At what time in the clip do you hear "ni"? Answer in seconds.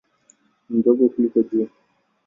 0.67-0.75